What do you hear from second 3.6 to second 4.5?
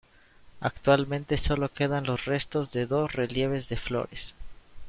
de flores.